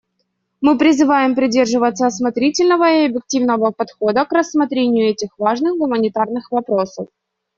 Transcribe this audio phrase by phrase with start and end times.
[0.61, 7.05] Мы призываем придерживаться осмотрительного и объективного подхода к рассмотрению этих важных гуманитарных вопросов.